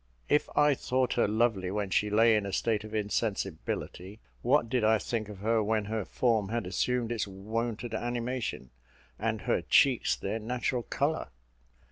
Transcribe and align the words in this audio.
If 0.29 0.49
I 0.57 0.73
thought 0.73 1.13
her 1.13 1.27
lovely 1.27 1.69
when 1.69 1.91
she 1.91 2.09
lay 2.09 2.35
in 2.35 2.47
a 2.47 2.51
state 2.51 2.83
of 2.83 2.95
insensibility, 2.95 4.19
what 4.41 4.67
did 4.67 4.83
I 4.83 4.97
think 4.97 5.29
of 5.29 5.37
her 5.41 5.61
when 5.61 5.85
her 5.85 6.05
form 6.05 6.49
had 6.49 6.65
assumed 6.65 7.11
its 7.11 7.27
wonted 7.27 7.93
animation, 7.93 8.71
and 9.19 9.41
her 9.41 9.61
cheeks 9.61 10.15
their 10.15 10.39
natural 10.39 10.81
colour? 10.81 11.27